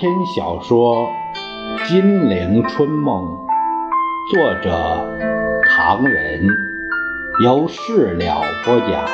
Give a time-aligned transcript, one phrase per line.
[0.00, 1.10] 篇小说
[1.86, 3.22] 《金陵春梦》，
[4.34, 5.06] 作者
[5.68, 6.46] 唐人，
[7.44, 9.04] 由事了播讲。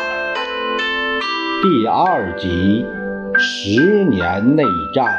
[1.60, 2.86] 第二集：
[3.36, 4.62] 十年内
[4.94, 5.12] 战。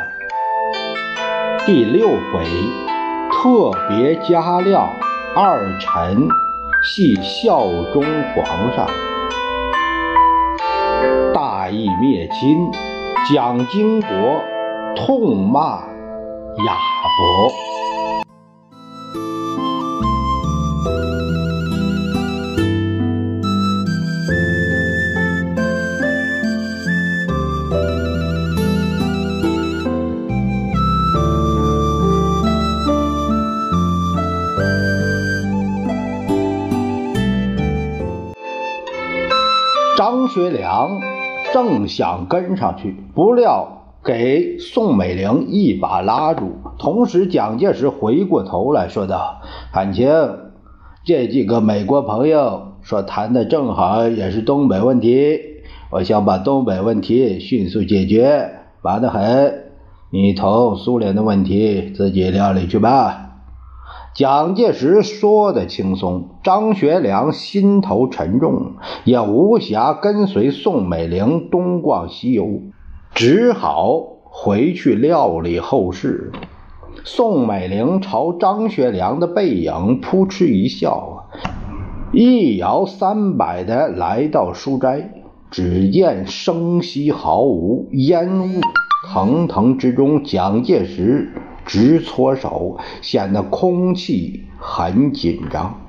[1.66, 2.46] 第六回：
[3.30, 4.90] 特别加料，
[5.36, 6.30] 二臣
[6.82, 8.02] 系效忠
[8.34, 8.88] 皇上。
[11.34, 12.72] 大义灭亲，
[13.30, 14.41] 蒋经国。
[14.98, 15.80] 痛骂
[16.66, 16.76] 亚
[17.18, 17.52] 伯。
[39.96, 40.90] 张学良
[41.54, 43.77] 正想跟上去，不料。
[44.08, 49.41] 给宋美龄一把拉住，同时蒋介石回过头来说道
[49.74, 50.08] ：“汉卿，
[51.04, 55.41] 这几个美国朋友说谈的正好也是东北问题，
[55.91, 59.66] 我想把东北问题迅速解决，忙得很。
[60.10, 63.26] 你同苏联的问题自己料理去吧。”
[64.16, 72.62] 蒋介石说的轻松，张学良心头沉重，也无暇跟随宋美龄东逛西游。
[73.18, 76.31] 只好回去料理后事。
[77.03, 81.28] 宋美龄朝张学良的背影扑哧一笑，
[82.13, 85.24] 一摇三摆的来到书斋。
[85.50, 88.62] 只见声息毫无，烟雾
[89.07, 91.34] 腾腾之中，蒋介石
[91.66, 95.87] 直搓手，显得空气很紧张。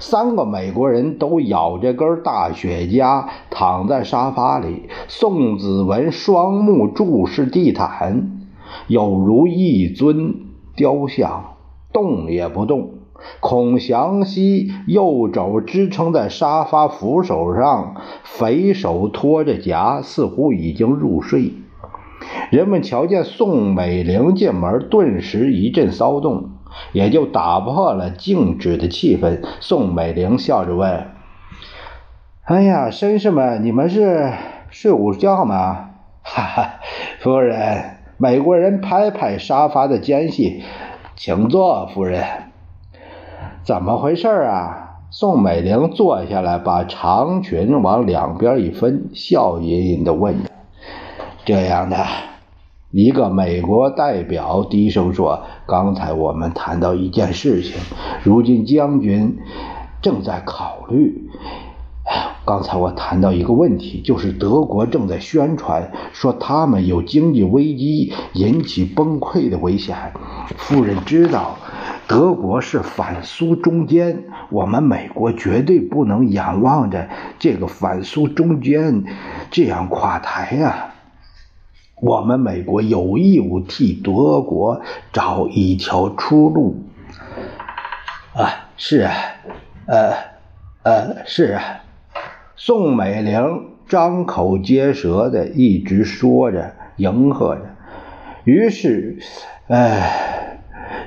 [0.00, 4.88] 三个美国人都咬着根大雪茄，躺在沙发里。
[5.08, 8.30] 宋子文双目注视地毯，
[8.86, 10.34] 有如一尊
[10.74, 11.56] 雕像，
[11.92, 12.94] 动也不动。
[13.38, 17.94] 孔祥熙右肘支撑在沙发扶手上，
[18.24, 21.52] 肥手托着夹，似乎已经入睡。
[22.50, 26.51] 人们瞧见宋美龄进门，顿时一阵骚动。
[26.92, 29.42] 也就打破了静止的气氛。
[29.60, 31.08] 宋美龄笑着问
[32.44, 34.32] ：“哎呀，绅士们，你们是
[34.70, 35.90] 睡午觉吗
[36.22, 36.74] ？”“哈哈，
[37.20, 40.62] 夫人。”美国人拍拍沙发的间隙
[41.16, 42.24] ，“请坐，夫人。
[43.64, 50.50] ”“怎么回事啊？”宋美龄坐下来，把长裙往两边一分，笑吟吟地问着
[51.44, 51.96] ：“这样的。”
[52.92, 57.80] 一个美国代表低声说：“刚才我们谈到一件事情，
[58.22, 59.38] 如今将军
[60.02, 61.30] 正在考虑。
[62.44, 69.96] 刚才我谈到一个问题，就是德国正在宣传说他们有经济危机引起崩溃的危险。
[70.58, 71.56] 夫人知道，
[72.06, 79.04] 德国是反苏中间，我们美国绝对不能仰望着这个反苏中间
[79.50, 80.88] 这样垮台呀。”
[82.02, 84.82] 我们美国有义务替德国
[85.12, 86.82] 找一条出路。
[88.34, 89.12] 啊，是啊，
[89.86, 90.12] 呃，
[90.82, 91.62] 呃，是啊。
[92.56, 97.62] 宋美龄张口结舌的一直说着，迎合着。
[98.42, 99.18] 于是，
[99.68, 100.58] 哎，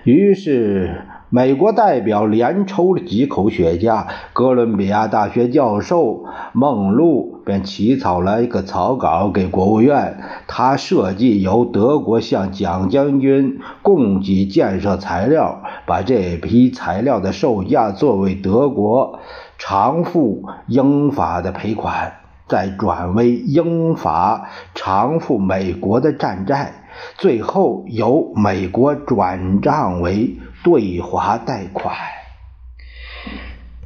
[0.05, 1.01] 于是。
[1.35, 6.23] 美国代表连抽了几口雪茄，哥伦比亚大学教授
[6.53, 10.17] 孟露便起草了一个草稿给国务院。
[10.47, 19.19] 他设计由德国向蒋将军供给建设材料，把这批材料的售价作为德国
[19.57, 22.13] 偿付英法的赔款，
[22.47, 26.84] 再转为英法偿付美国的战债，
[27.17, 30.39] 最后由美国转账为。
[30.63, 31.93] 对华贷款，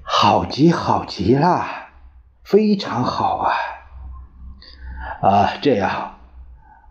[0.02, 1.66] 好极好极了，
[2.42, 3.52] 非常好啊！
[5.22, 6.12] 啊，这样，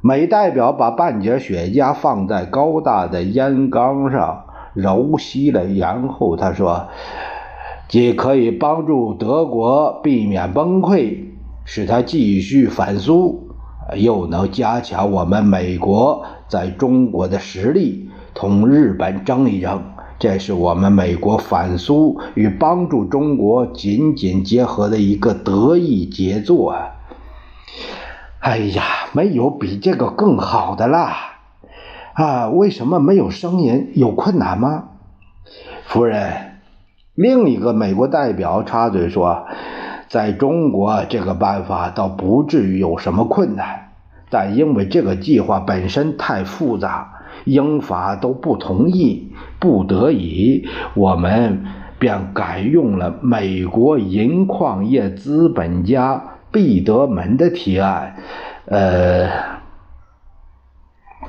[0.02, 4.44] 美代表把半截雪茄放在高大的烟缸上
[4.74, 6.88] 揉吸了，然后他说
[7.88, 11.28] ：“既可以帮助德国避免崩溃，
[11.64, 13.47] 使他继续反苏，
[13.96, 19.82] 又能加强我们美国在中国的实力。”同日本争一争，
[20.20, 26.94] 这是我们美国反苏与帮助中国紧紧结合的一个得意杰作啊！
[28.38, 31.16] 哎呀，没有比这个更好的啦！
[32.12, 33.90] 啊，为什么没有声音？
[33.94, 34.90] 有困难吗？
[35.84, 36.60] 夫人，
[37.16, 39.46] 另一个美国代表插嘴说
[40.08, 43.84] ：“在中国，这个办法倒不至于有什么困难。”
[44.30, 51.64] 但因为这个计划本身太复杂，英法都不同意，不得已，我们
[51.98, 56.22] 便改用了美国银矿业资本家
[56.52, 58.16] 毕德门的提案。
[58.66, 59.30] 呃，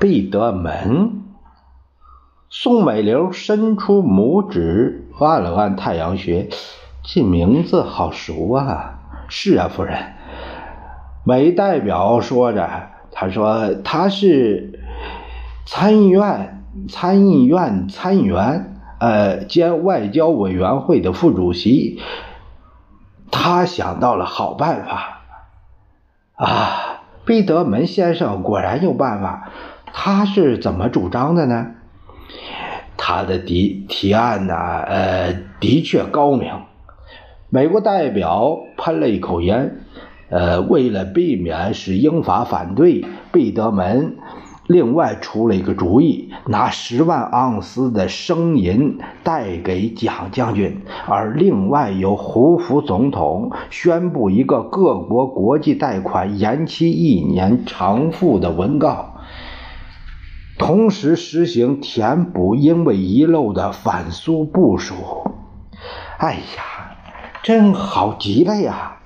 [0.01, 1.21] 毕德门。
[2.49, 6.49] 宋美龄伸出拇指，按了按太阳穴，
[7.11, 8.99] 这名字好熟啊！
[9.29, 10.13] 是啊，夫人。
[11.23, 12.69] 美代表说着，
[13.11, 14.79] 他说他是
[15.65, 21.99] 参议院参议院参议员，呃，兼外交委员会的副主席。
[23.31, 25.21] 他想到了好办法
[26.35, 27.01] 啊！
[27.25, 29.49] 毕德门先生果然有办法。
[29.91, 31.71] 他是怎么主张的呢？
[32.97, 36.53] 他的提提案呢，呃，的确高明。
[37.51, 39.77] 美国代表喷了一口烟，
[40.29, 44.17] 呃，为了避免使英法反对，贝德门
[44.67, 59.15] 另外出了一个主意，拿十万盎司的生银带给蒋将军，而另外由胡佛总统宣布一个各国国际贷款延期一年偿付的文告。
[60.59, 64.93] 同时实行填补因为遗漏的反苏部署。
[66.19, 66.78] 哎呀，
[67.43, 68.97] 真好极了呀！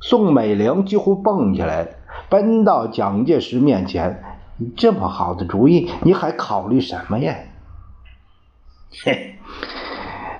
[0.00, 1.88] 宋美龄几乎蹦起来，
[2.28, 4.24] 奔到蒋介石面前
[4.76, 7.34] ：“这么好的主意，你还考虑什么呀？”
[9.04, 9.36] 嘿，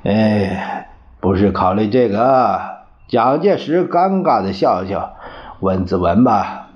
[0.03, 0.89] 哎，
[1.21, 2.61] 不是考虑这个。
[3.07, 5.15] 蒋介石尴尬的笑笑，
[5.61, 6.71] 问子文吧。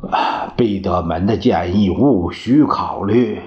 [0.56, 3.42] 毕德门的建议务需考虑。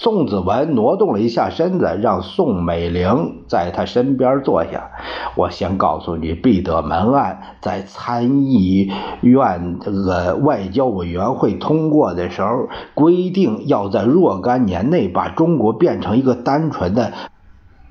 [0.00, 4.92] 宋子文挪动了一下身子，让宋美龄在他身边坐下。
[5.34, 8.92] 我先告诉你，毕德门案在参议
[9.22, 17.12] 院这个外交委员会通过的时候，规定要在若干年内把中国变成一个单纯的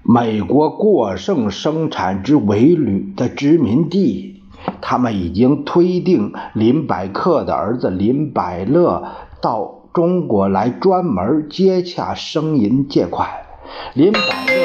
[0.01, 4.44] 美国过剩生产之围旅的殖民地。
[4.80, 9.04] 他们已经推定林百克的儿子林百乐
[9.42, 13.27] 到中国来专门接洽生银借款。
[13.95, 14.63] 林百乐，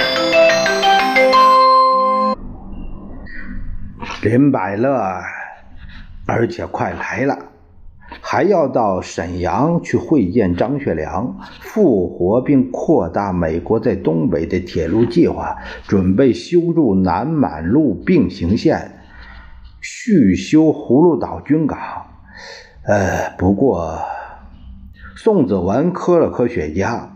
[4.22, 5.22] 林百乐，
[6.26, 7.38] 而且快来了，
[8.20, 15.56] 还要到沈阳去会见张学良，复活并扩大美国在东北的铁路计划，
[15.88, 18.98] 准备修筑南满路并行线。
[19.80, 21.78] 续修葫芦岛军港，
[22.86, 23.98] 呃，不过
[25.24, 27.10] 宋子文磕了磕雪茄，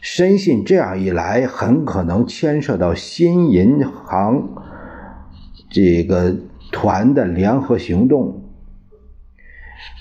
[0.00, 4.48] 深信这样一来很可能牵涉到新银行
[5.68, 6.34] 这个
[6.72, 8.42] 团的联合行动。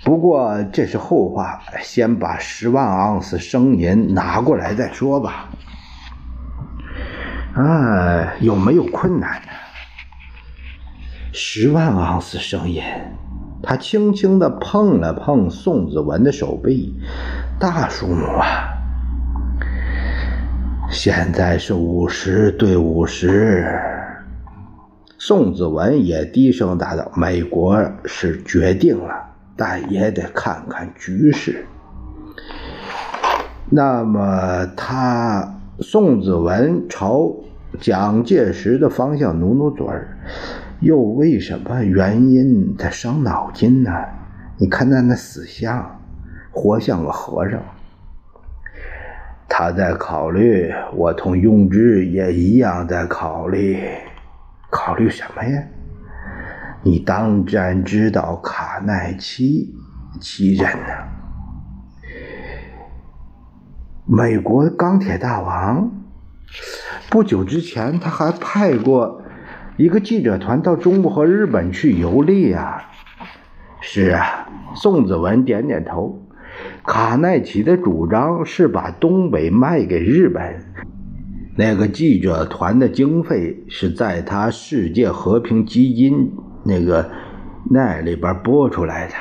[0.05, 5.49] 不过这是后话，先把十万盎司生银拿过来再说吧。
[7.53, 9.47] 啊，有没有困难呢？
[11.33, 12.81] 十万盎司生银，
[13.63, 16.93] 他轻轻地碰了碰宋子文的手臂，
[17.57, 18.69] 大数目啊！
[20.91, 23.65] 现在是五十对五十。
[25.17, 29.13] 宋子文也低声答道：“美国是决定了，
[29.55, 31.65] 但也得看看局势。”
[33.71, 37.33] 那么，他宋子文朝
[37.79, 40.17] 蒋介石的方向努努嘴儿。
[40.83, 43.89] 又为什么原因他伤脑筋呢？
[44.57, 45.97] 你看他那死相，
[46.51, 47.57] 活像个和尚。
[49.47, 53.79] 他在考虑，我同庸之也一样在考虑，
[54.69, 55.63] 考虑什么呀？
[56.83, 59.73] 你当然知道卡耐基
[60.19, 60.93] 其人呢，
[64.05, 65.89] 美国钢铁大王。
[67.09, 69.22] 不久之前，他还派过。
[69.75, 72.83] 一个记者团到中国和日本去游历呀？
[73.81, 76.21] 是啊，宋子文点点头。
[76.85, 80.63] 卡耐奇的主张是把东北卖给日本。
[81.57, 86.31] 那个记者团的经费是在他世界和平基金
[86.63, 87.09] 那个
[87.71, 89.13] 那里边拨出来的。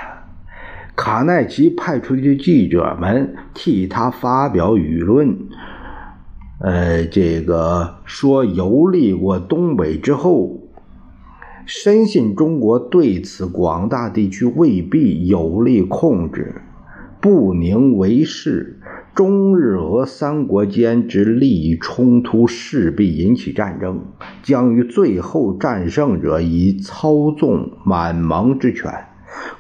[0.95, 5.49] 卡耐奇派出去记者们替他发表舆论。
[6.65, 10.61] 呃，这个说游历过东北之后，
[11.67, 16.63] 深信中国对此广大地区未必有力控制，
[17.21, 18.79] 不宁为事。
[19.13, 24.01] 中日俄三国间之利益冲突势必引起战争，
[24.43, 28.91] 将于最后战胜者以操纵满蒙之权。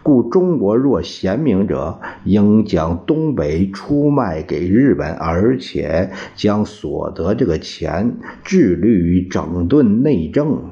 [0.03, 10.71] 故中国若贤明者，应将东北出卖给日本，而且将所得这个钱致力于整顿内政。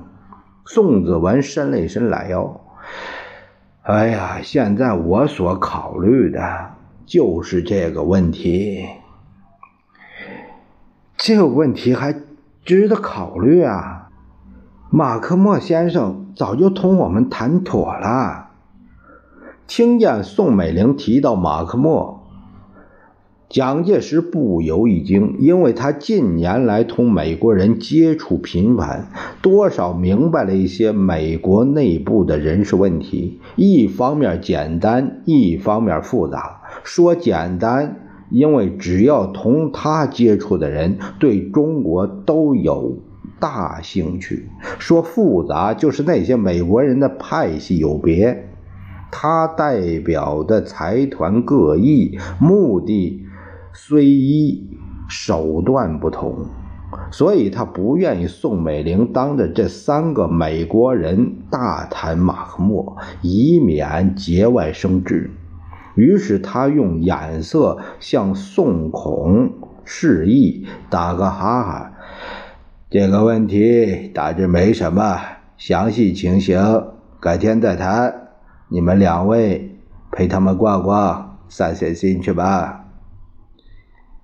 [0.67, 2.61] 宋子文伸了一伸懒腰，
[3.83, 6.41] 哎呀，现在我所考虑的
[7.07, 8.87] 就是这个问题。
[11.17, 12.15] 这个问题还
[12.65, 14.09] 值得考虑啊！
[14.91, 18.50] 马克莫先生早就同我们谈妥了。
[19.71, 22.23] 听见宋美龄提到马克莫，
[23.49, 29.07] 蒋介石不由一惊，因为他近年来同美国人接触频繁，
[29.41, 33.39] 多少明白了一些美国内部的人事问题。
[33.55, 36.63] 一方面简单，一方面复杂。
[36.83, 38.09] 说简单。
[38.29, 42.97] 因为只要同他接触的人对中国都有
[43.41, 44.49] 大兴趣，
[44.79, 48.50] 说复杂就是那些美国人的派系有别，
[49.11, 53.27] 他代表的财团各异，目的
[53.73, 54.69] 虽一，
[55.09, 56.47] 手段不同，
[57.11, 65.31] 所以他不愿意宋美龄当着这三个美国人大谈马克莫，以免节外生枝。
[65.97, 69.51] 于是他用眼色向宋孔
[69.85, 71.93] 示意，打个哈哈。
[72.89, 75.19] 这个问题大致没什么，
[75.59, 76.59] 详细情形
[77.21, 78.20] 改天再谈。
[78.73, 79.77] 你们两位
[80.13, 82.87] 陪他们逛逛，散散心去吧。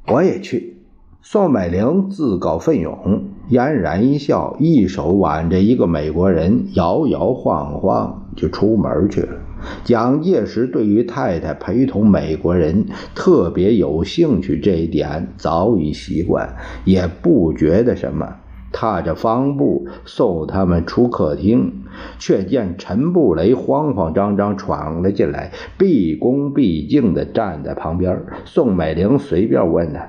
[0.06, 0.76] 我也去。
[1.20, 9.40] 宋美龄自告奋勇，嫣然一笑，一手挽着一个美国人，摇摇晃晃就出门去了。
[9.82, 12.86] 蒋介石对于太太陪同美国人
[13.16, 18.36] 特别有兴趣，这一点早已习惯，也不觉得什么。
[18.76, 21.84] 踏着方步送他们出客厅，
[22.18, 28.26] 却见陈布雷慌慌张张闯了进来，毕恭毕敬地站在旁边。
[28.44, 30.06] 宋美龄随便问他：“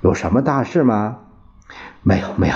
[0.00, 1.16] 有什么大事吗
[2.04, 2.54] ？”“没有，没有。”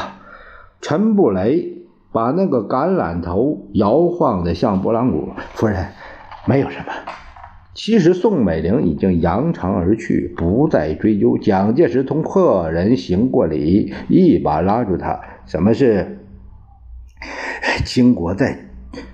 [0.81, 5.31] 陈布雷把那个橄榄头摇晃得像拨浪鼓。
[5.55, 5.89] 夫人。
[6.47, 6.93] 没有什么。
[7.79, 11.39] 其实宋美龄已经扬长而去，不再追究。
[11.39, 16.19] 蒋介石同客人行过礼，一把拉住他：“什么事？”
[17.87, 18.59] 金国在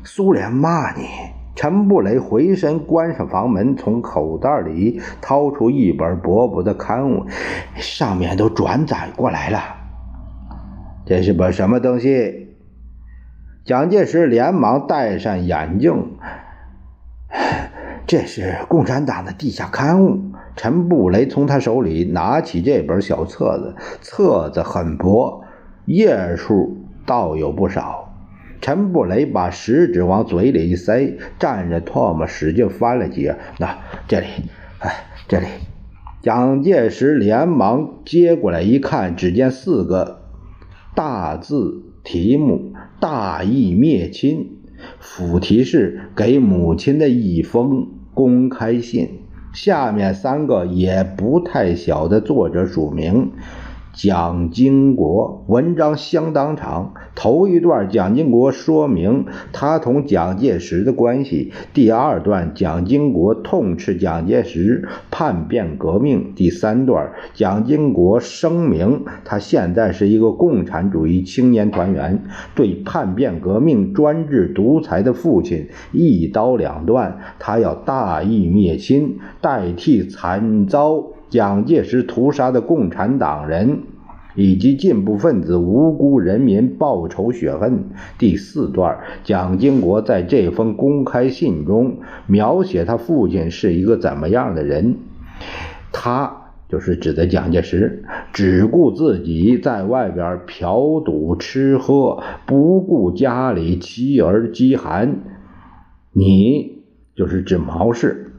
[0.03, 1.05] 苏联骂你。
[1.55, 7.27] 陈布雷回身关上房门，从口袋里掏出一本薄薄的刊物，
[7.77, 9.59] 上面都转载过来了。
[11.05, 12.57] 这是本什么东西？
[13.63, 16.13] 蒋介石连忙戴上眼镜。
[18.07, 20.21] 这是共产党的地下刊物。
[20.57, 25.43] 陈布雷从他手里拿起这本小册子，册子很薄，
[25.87, 28.15] 页数倒有不少。
[28.61, 33.37] 陈布雷把食指往嘴里一塞，蘸着唾沫使劲翻了几页。
[33.59, 34.27] 那这里，
[34.79, 35.47] 哎，这里。
[36.23, 40.23] 蒋介石连忙接过来一看，只见四个
[40.95, 44.61] 大字题目：“大义灭亲”。
[45.01, 49.09] 副题是给母亲的一封公开信，
[49.53, 53.33] 下面三个也不太小的作者署名。
[53.95, 72.25] 蒋经国文章相当长，头一段蒋经国说明他同蒋介石的关系，第二段蒋经国痛斥蒋介石叛变革命，第三段蒋经国声明他现在是一个共产主义青年团员，
[72.57, 81.14] 对叛变革命、专制独裁的父亲一刀两断，他要大义灭亲，代替惨遭。
[81.35, 83.83] 蒋介石屠杀的共产党人
[84.37, 87.87] 以及进步分子无辜人民报仇雪恨。
[88.21, 91.99] 第四段，蒋经国在这封公开信中
[92.29, 94.95] 描写他父亲是一个怎么样的人。
[95.91, 105.17] 他就是指的蒋介石，只顾自己在外边嫖赌吃喝，不顾家里妻儿饥寒。
[106.13, 106.85] 你
[107.17, 108.34] 就是指毛氏。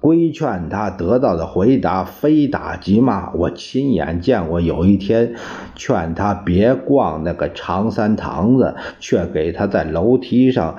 [0.00, 3.32] 规劝他得到的回答非打即骂。
[3.32, 5.34] 我亲眼见过，有一天
[5.74, 10.76] 劝他别逛那个长三堂子，却给他在楼梯上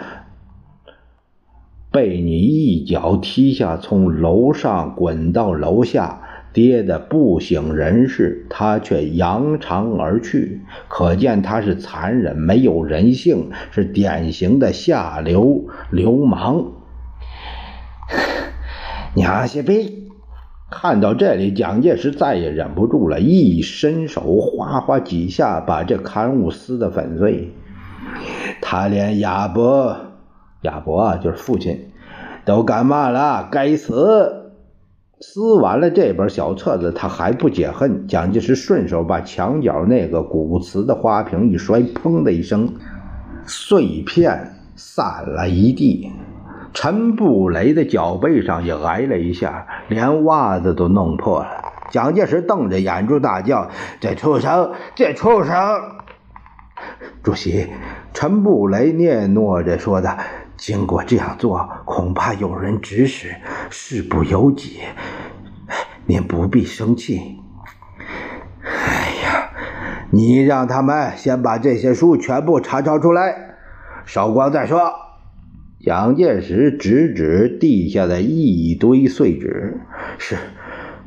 [1.92, 6.22] 被你一脚踢下，从楼上滚到楼下，
[6.54, 10.62] 跌得不省人事，他却扬长而去。
[10.88, 16.66] 可见他是残忍、没有人性，是典型的下流流氓。
[19.16, 20.08] 娘些逼！
[20.72, 27.51] 看到这里，蒋介石再也忍不住了，一伸手，哗哗几下把这刊物撕得粉碎。
[28.62, 29.98] 他连亚伯，
[30.62, 31.89] 亚伯啊，就是父亲，
[32.46, 33.50] 都干嘛了？
[33.51, 34.51] 该死！
[35.22, 38.08] 撕完了这本小册子，他还不解恨。
[38.08, 42.72] 蒋介石顺手把墙角那个古瓷的花瓶一摔，砰的一声，
[43.46, 46.12] 碎片散了一地。
[46.74, 51.66] 陈布雷的脚背上也挨了一下，连袜子都弄破了。
[51.90, 54.74] 蒋介石瞪着眼珠大叫：“这畜生！
[54.96, 55.56] 这畜生！”
[57.24, 57.68] 主席，
[58.14, 60.18] 陈布雷嗫嚅着说的
[60.56, 63.36] ：“经过这样做，恐怕有人指使，
[63.72, 64.82] 事不由己。
[66.06, 67.40] 您不必生气。
[68.64, 69.50] 哎呀，
[70.12, 73.56] 你让他们先把这些书全部查抄出来，
[74.06, 74.94] 烧光再说。”
[75.89, 79.79] 蒋介石指指地下的一堆碎纸
[80.19, 80.36] ：“是。”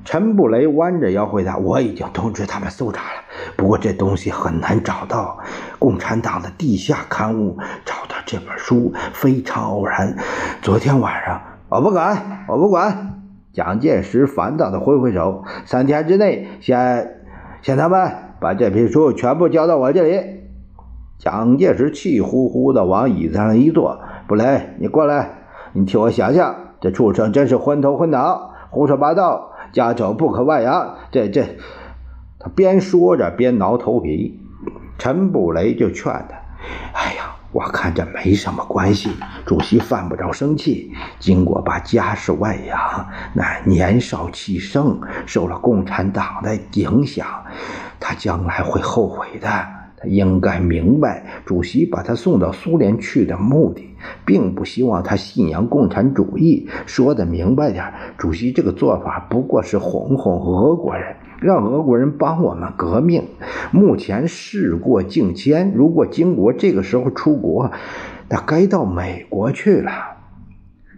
[0.05, 3.21] 陈布雷弯着腰回答：“我已经通知他们搜查了，
[3.57, 5.39] 不过这东西很难找到。
[5.79, 10.17] 共产党的地下刊物找到这本书非常偶然。
[10.63, 13.21] 昨天晚上，我不管，我不管。”
[13.55, 17.21] 蒋介石烦躁地挥挥手：“三天之内，先
[17.63, 18.11] 先他们
[18.41, 20.21] 把这批书全部交到我这里。”
[21.19, 24.01] 蒋介石气呼呼地往椅子上一坐
[24.33, 25.29] ：“布雷，你过来，
[25.75, 31.59] 你替我想想，这畜生真是昏头昏脑，胡说八道。”家丑不可外扬，这这，
[32.39, 34.41] 他边说着边挠头皮。
[34.97, 36.35] 陈布雷就劝他
[36.99, 39.11] ：“哎呀，我看这没什么关系，
[39.45, 40.95] 主席犯不着生气。
[41.19, 47.27] 经过把家事外扬，那年少气盛，受了共产党的影响，
[48.01, 49.49] 他将来会后悔的。”
[50.05, 53.89] 应该明白，主席把他送到苏联去的目的，
[54.25, 56.69] 并不希望他信仰共产主义。
[56.87, 63.25] 说的明白点，主席这个做法不过是哄哄俄国人，让俄国人帮我们革命。
[63.71, 67.71] 目前事过境迁，如果金国这个时候出国，
[68.29, 69.91] 那该到美国去了。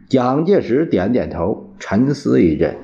[0.09, 2.77] 蒋介石点点头，沉思一阵，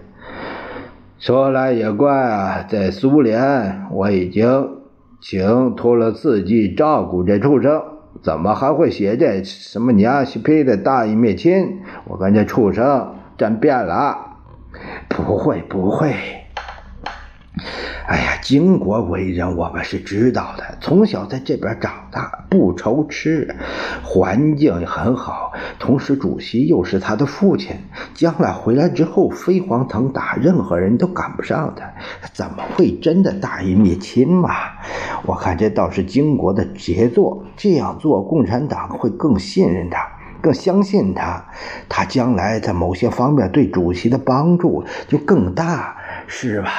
[1.19, 4.80] 说来也怪啊，在苏联我已经。
[5.21, 7.83] 请托了自己照顾这畜生，
[8.23, 11.81] 怎么还会写这什么娘西皮的大义灭亲？
[12.07, 14.39] 我跟这畜生真变了，
[15.09, 16.15] 不会不会。
[18.11, 23.55] 哎呀，金国为人我们是知道的，从小在这边长大，不愁吃，
[24.03, 25.53] 环境很好。
[25.79, 27.77] 同时，主席又是他的父亲，
[28.13, 31.89] 将来回来之后飞黄腾达，任何人都赶不上他。
[32.33, 34.51] 怎么会真的大义灭亲嘛？
[35.25, 37.45] 我看这倒是金国的杰作。
[37.57, 40.05] 这样做，共产党会更信任他，
[40.41, 41.45] 更相信他，
[41.89, 45.97] 他将来在某些方面对主席的帮助就更大，
[46.27, 46.73] 是吧？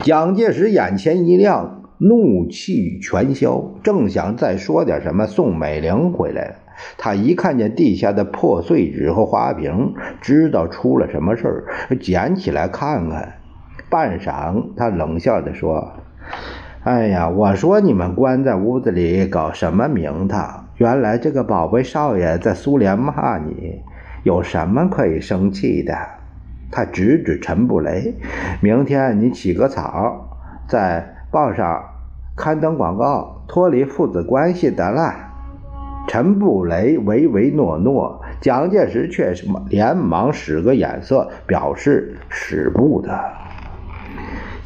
[0.00, 6.54] 蒋介石眼前一亮，怒气全消，正想再说点什么，宋美龄回来了。
[6.96, 13.34] 他一看见地下的破碎纸和花瓶，知道出了什么事儿，捡起来看看。
[13.90, 15.92] 半晌，他冷笑着说
[16.84, 20.68] ：“哎呀，我说你们关在屋子里搞什么名堂？
[20.76, 23.80] 原来这个宝贝少爷在苏联骂你，
[24.22, 25.94] 有什么可以生气的？”
[26.70, 28.14] 他指指陈布雷
[28.60, 31.82] ：“明天你起个草，在报上
[32.36, 35.14] 刊登广告，脱离父子关系得了。”
[36.08, 43.10] 陈布雷唯唯诺诺，蒋介石却是连忙使个眼色，表示使不得。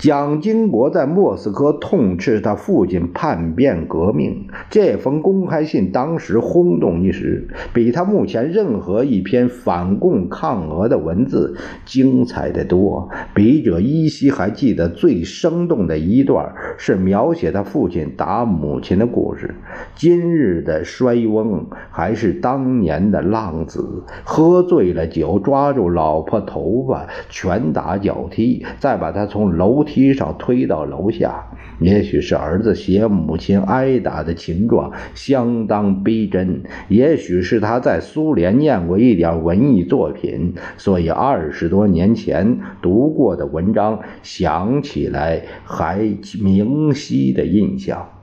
[0.02, 13.08] 蒋经国在莫斯科痛斥他父亲叛变革命，这封公开信当时轰动一时，比他目前任何一篇反共抗俄的文字精彩的多。
[13.32, 19.54] 笔者依稀还记得最生动的一段，是描写他父亲打母亲的故事。
[19.94, 29.91] 今日的衰翁还是当年的浪子，喝醉了酒，抓住老婆头发，拳打脚踢，再把他从楼梯。
[29.92, 31.44] 梯上推到楼下，
[31.78, 46.00] 也许是儿子写母亲挨打的情状相当逼真，也许是他在苏联念过一点文艺作品，所以二十多年前读过的文章想起来还
[46.40, 48.21] 明晰的印象。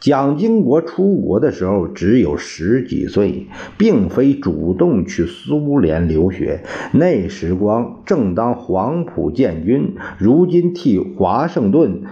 [0.00, 3.46] 蒋经国出国的时候只有十几岁，
[3.78, 6.62] 并非主动去苏联留学。
[6.92, 12.02] 那时光正当黄埔建军，如今替华盛顿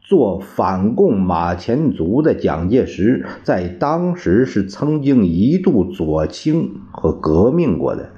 [0.00, 8.10] 做反共马前卒的蒋介石，在当时是曾经一度左倾和革命过的。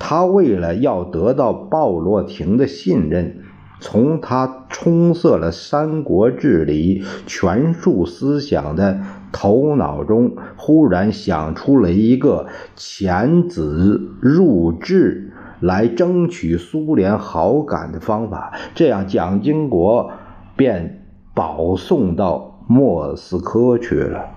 [0.00, 3.42] 他为了要得到鲍罗廷的信任。
[3.78, 9.00] 从他充塞了《三国志》里权术思想的
[9.32, 20.10] 头脑中，忽然想出了一个遣子入质来争取苏联好感的方法，这样蒋经国
[20.56, 24.30] 便保送到莫斯科去了。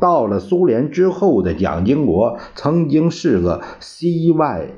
[0.00, 4.68] 到了苏联之后的蒋经国，曾经是个西外。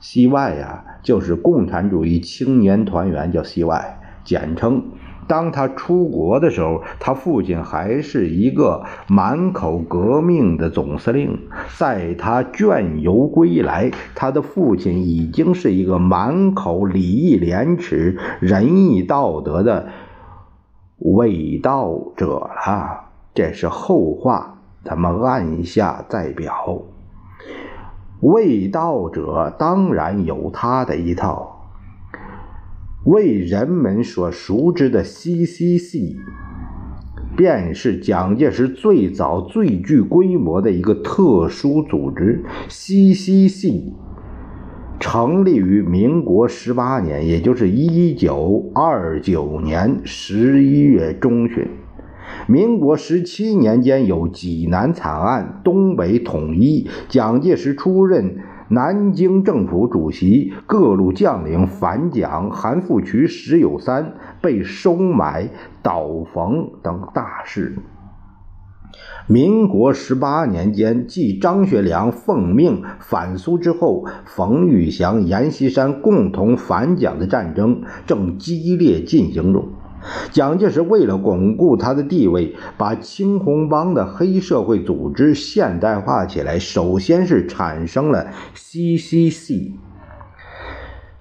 [0.00, 4.82] 西外呀，就是共产主义青年团员，叫西外，简称。
[5.26, 11.38] 当他出国的时候，他父亲还是一个满口革命的总司令。
[11.78, 19.88] 在他倦游归来，他的父亲已经是一个满口礼义廉耻、仁义道德的
[20.98, 23.04] 伪道者了。
[23.32, 26.82] 这是后话，咱们按下再表。
[28.24, 31.68] 卫道者当然有他的一套，
[33.04, 36.16] 为人们所熟知的 CCC，
[37.36, 42.42] 便是蒋介石最早最具规模的一个特殊组织。
[42.70, 43.92] CCC
[44.98, 51.68] 成立于民国十八年，也就是一九二九年十一月中旬。
[52.46, 58.36] 民国十七年间，有济南惨案，东北统一，蒋介石出任
[58.68, 65.48] 南京政府主席，各路将领反蒋，韩复渠、石友三被收买、
[65.82, 67.78] 倒冯等大事。
[69.26, 79.68] 民国十八年间，继张学良奉命反苏之后，冯玉祥、阎锡山共同反蒋的战争正激烈进行中。
[80.30, 86.58] 蒋介石为了巩固他的地位，把青红帮的黑社会组织现代化起来。
[86.58, 89.72] 首先是产生了 CCC。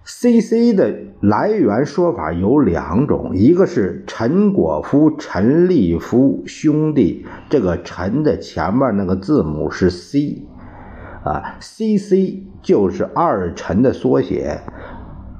[0.06, 10.46] CC 的来源说法有两种，一个是陈果夫、陈立夫兄弟，这个陈的前面那个字母是 C，
[11.24, 14.60] 啊，CC 就是二陈的缩写。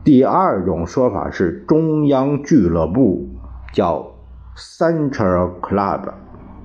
[0.06, 3.28] 第二种说法是中央俱乐部。
[3.74, 4.14] 叫
[4.56, 6.14] Central Club，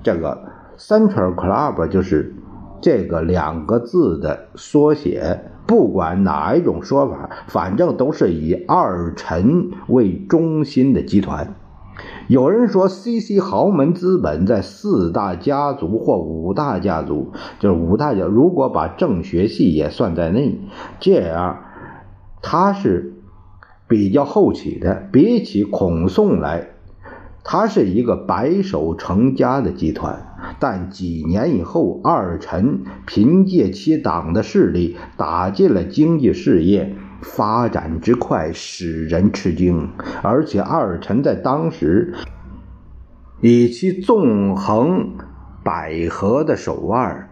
[0.01, 0.41] 这个
[0.77, 2.33] Central Club 就是
[2.79, 5.41] 这个两个字的缩写。
[5.67, 11.53] 不管哪一种说法，反正都是以二陈为中心的集团。
[12.27, 20.59] 有人说，CC 豪门资本在四大家族或五大家族，就是五大家，如果把政学系也算在内，
[20.99, 21.59] 这样
[22.41, 23.13] 它是
[23.87, 26.69] 比较后起的，比起孔宋来。
[27.43, 39.89] 他是一个白手成家的集团，但几年以后，二陈凭借其党的势力打进了经济事业，发展之快使人吃惊。
[40.21, 42.13] 而且二陈在当时
[43.41, 45.15] 以其纵横
[45.63, 47.28] 捭阖的手腕，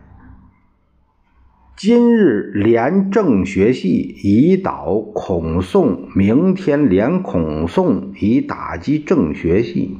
[1.80, 9.96] 今日连政学系以倒孔宋，明天连孔宋以打击政学系。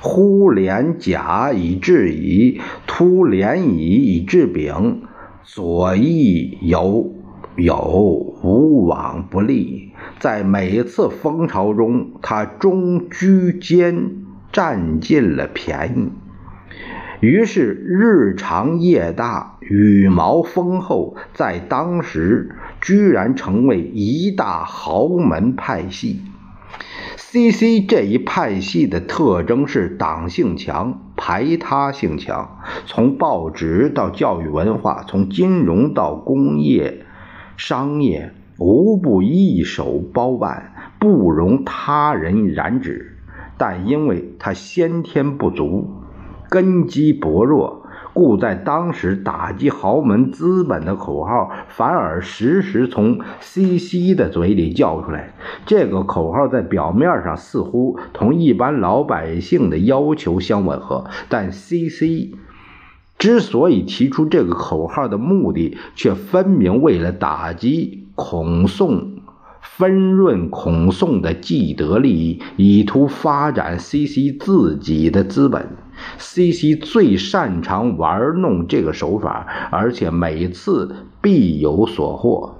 [0.00, 5.02] 忽连甲以制乙，突连乙以制丙，
[5.42, 7.12] 左翼有
[7.56, 7.76] 有
[8.44, 9.90] 无往不利。
[10.20, 14.12] 在每次风潮中，他终居间，
[14.52, 16.25] 占尽了便宜。
[17.20, 26.20] 于是日长夜大，羽毛丰厚，在当时居然成为一大豪门派系。
[27.16, 27.80] C.C.
[27.80, 37.04] 这一派系的特征是党性强、排他性强，从报纸到教育文化，从金融到工业、
[37.56, 43.16] 商业，无不一手包办，不容他人染指。
[43.58, 45.95] 但因为他先天不足，
[46.48, 47.82] 根基薄弱。
[48.12, 54.14] 故在当时打击豪门资本的口号，反而时时从 C.C.
[54.14, 55.34] 的嘴里叫出来。
[55.66, 62.32] 这个口号在表面上似乎同一般老百姓的要求相吻合，但 C.C.
[63.18, 69.12] 之所以提出这个口号的目的，却分明为了打击孔宋。
[69.60, 74.32] 分润孔宋的既得利益，以图发展 C.C.
[74.32, 75.68] 自己的资本。
[76.18, 76.74] C.C.
[76.74, 82.56] 最擅长玩弄这个手法，而且每次必有所获。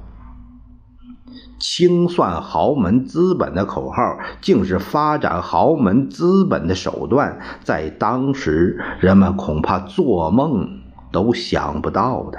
[1.58, 10.80] 清算豪门资本的口号，竟是发展豪门资本的手段，在当时人们恐怕做梦
[11.12, 12.38] 都想不到的。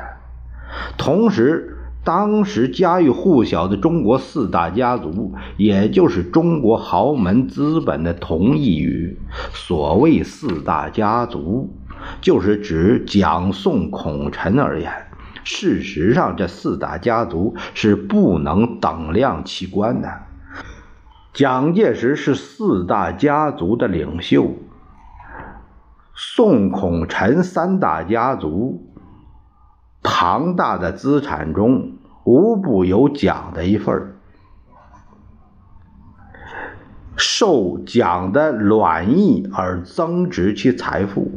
[0.97, 1.76] 同时。
[2.07, 9.19] 当时家喻户晓的中国四大家族，也就是中国豪门资本的同义语。
[9.51, 11.69] 所谓四大家族，
[12.21, 14.89] 就是指蒋、宋、孔、陈而言。
[15.43, 20.09] 事实上，这四大家族是不能等量齐观的。
[21.33, 24.55] 蒋介石是四大家族的领袖，
[26.15, 28.93] 宋、孔、陈三大家族
[30.01, 31.95] 庞大的资产中。
[32.27, 34.11] 无不有蒋的一份
[37.15, 41.31] 受蒋的卵意而增值其财富。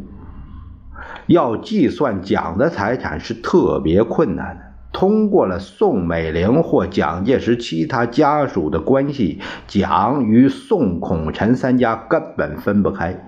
[1.29, 4.65] 要计算蒋的财产是特别困难的。
[4.93, 13.25] 通过了宋美龄或蒋介石其他家属的关系，蒋与宋、孔、陈三家根本分不开，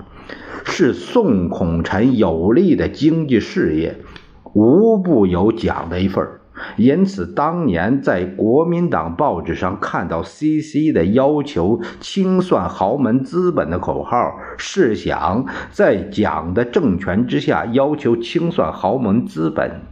[0.64, 4.00] 是宋、孔、陈有利的经济事业，
[4.52, 6.41] 无不有蒋的一份儿。
[6.76, 10.92] 因此，当年在国民党报纸上看到 C.C.
[10.92, 19.82] 的要求清算豪门资本的口号，试想，在蒋的政权之下要求清算豪门资本，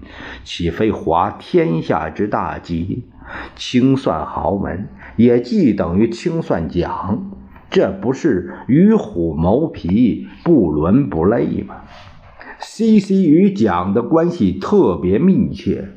[0.44, 3.04] 岂非滑天下之大稽？
[3.54, 7.30] 清算豪门，也即等于清算蒋，
[7.70, 11.76] 这不是与虎谋皮，不伦不类吗
[12.58, 13.22] ？C.C.
[13.22, 15.88] 与蒋的关系特别密切。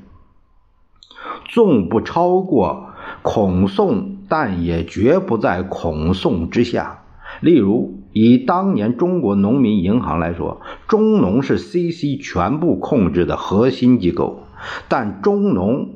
[1.46, 2.90] 纵不超过
[3.22, 7.00] 孔宋，但也绝不在孔宋之下。
[7.42, 12.18] 例如，以当年中国农民银行来说，中农是 C.C.
[12.18, 14.44] 全部控制的核心机构，
[14.88, 15.90] 但中农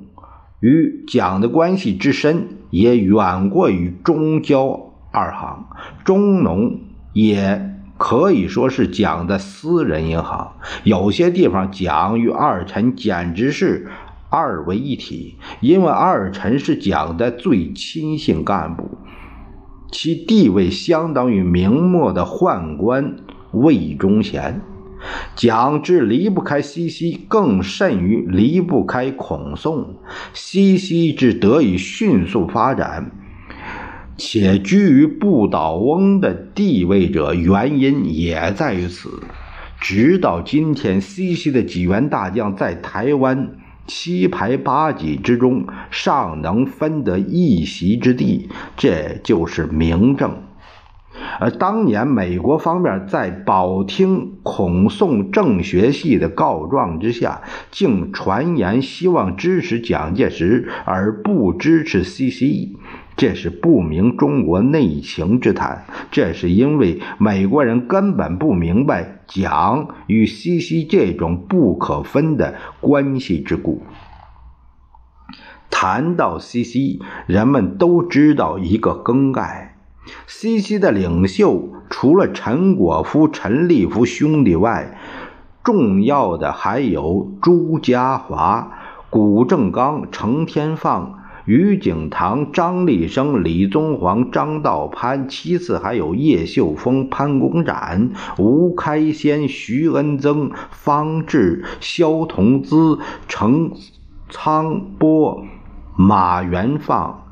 [0.59, 5.69] 与蒋的关系之深，也远过于中交二行。
[6.03, 6.79] 中农
[7.13, 13.87] 也可以说是蒋的私人银行，有些地方蒋与二陈简直是。
[14.29, 18.97] 二为一体，因为二臣是蒋的最亲信干部，
[19.91, 23.15] 其地位相当于明末的宦官
[23.51, 24.61] 魏忠贤。
[25.35, 29.95] 蒋之离不开西西，更甚于离不开孔宋。
[30.33, 33.11] 西西之得以迅速发展，
[34.17, 39.21] 且居于不倒翁的地位者，原因也在于此。
[39.79, 43.51] 直到今天，西西的几员大将在台湾。
[43.87, 50.43] 七排八挤之中，尚能分得一席之地，这就是明证。
[51.39, 62.77] 而当年美国方面在保听孔宋政学系的告状之下，竟传言希望支持蒋介石而不支持 C.C.E。
[63.15, 73.81] 这是不明中国内情之谈，这是因为美国人根本不明白蒋与西西这种不可分的关系之故。
[75.69, 79.75] 谈到西西，人们都知道一个更概：
[80.25, 84.97] 西西的领袖除了陈果夫、陈立夫兄弟外，
[85.63, 88.67] 重要的还有朱家骅、
[89.09, 91.19] 谷正刚、程天放。
[91.47, 103.71] 于景堂、张立生、李宗煌、张道攀，其次还有叶秀峰、潘公展、吴开先、徐恩曾、方志、萧同资、程
[104.29, 105.45] 苍波、
[105.95, 107.23] 马元放、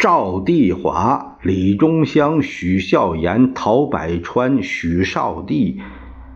[0.00, 5.80] 赵地华、李忠香、许孝言、陶百川、许绍帝、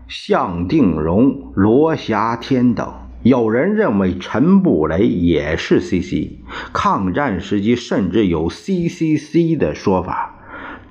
[0.07, 3.06] 向定荣、罗霞天等。
[3.27, 6.39] 有人认为陈布雷也是 C.C.，
[6.71, 10.33] 抗战时期甚至有 C.C.C 的说法，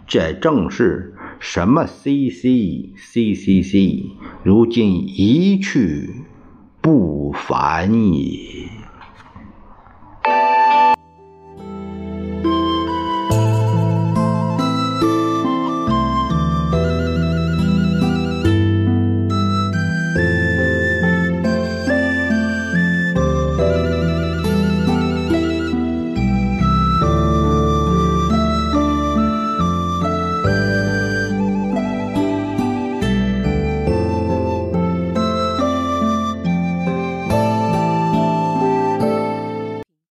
[0.07, 2.93] 这正是什么 C.C.C.C.C，
[4.43, 6.11] 如今一去
[6.83, 8.66] 不返也。